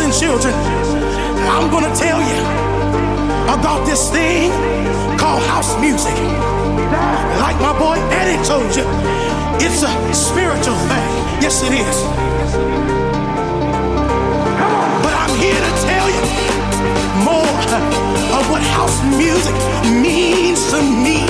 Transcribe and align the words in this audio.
Listen, 0.00 0.28
children, 0.28 0.54
I'm 1.44 1.70
gonna 1.70 1.94
tell 1.94 2.20
you 2.22 2.40
about 3.52 3.84
this 3.84 4.10
thing 4.10 4.50
called 5.18 5.42
house 5.42 5.78
music. 5.78 6.16
Like 7.44 7.60
my 7.60 7.76
boy 7.78 7.98
Eddie 8.08 8.42
told 8.42 8.74
you, 8.74 8.84
it's 9.60 9.82
a 9.82 9.92
spiritual 10.14 10.76
thing. 10.88 11.10
Yes, 11.44 11.62
it 11.62 11.72
is. 11.72 11.96
But 15.04 15.12
I'm 15.12 15.36
here 15.36 15.60
to 15.60 15.72
tell 15.84 16.08
you 16.08 16.24
more 17.20 17.52
of 18.38 18.50
what 18.50 18.62
house 18.72 18.96
music 19.18 19.54
means 20.00 20.70
to 20.70 20.80
me. 20.80 21.26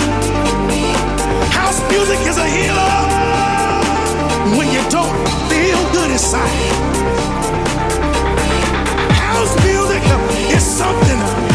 House 1.50 1.80
music 1.90 2.20
is 2.24 2.38
a 2.38 2.46
healer 2.46 2.94
when 4.56 4.70
you 4.70 4.82
don't 4.90 5.16
feel 5.50 5.92
good 5.92 6.12
inside. 6.12 6.89
something. 10.80 11.49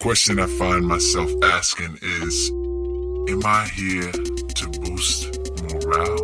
Question 0.00 0.38
I 0.38 0.46
find 0.46 0.86
myself 0.86 1.30
asking 1.44 1.98
is 2.02 2.50
Am 2.50 3.42
I 3.44 3.68
here 3.74 4.12
to 4.12 4.68
boost 4.80 5.38
morale? 5.62 6.19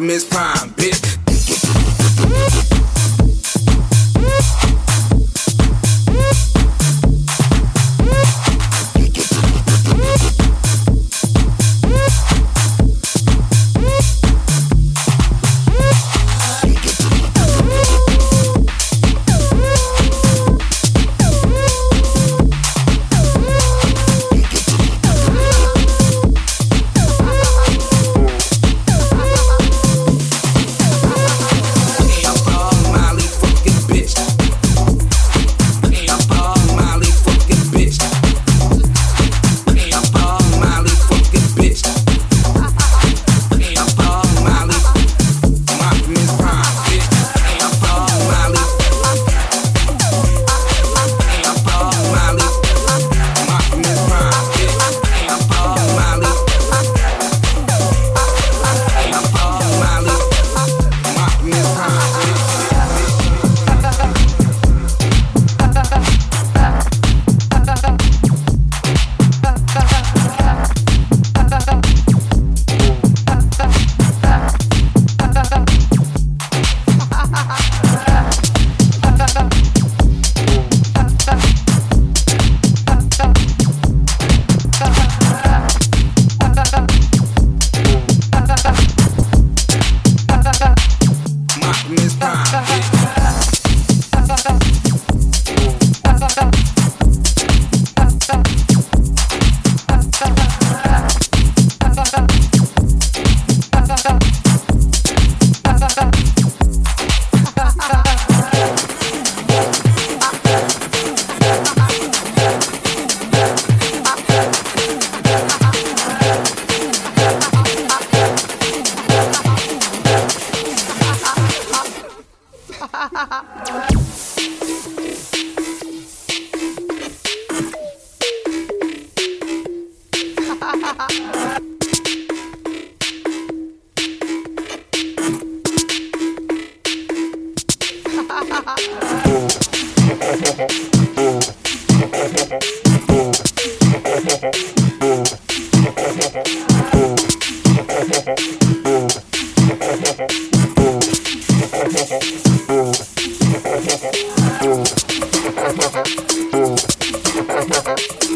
Optimus 0.00 0.24
Prime, 0.24 0.70
bitch. 0.76 1.09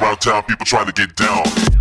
around 0.00 0.20
town, 0.20 0.42
people 0.44 0.66
trying 0.66 0.86
to 0.86 0.92
get 0.92 1.14
down. 1.16 1.77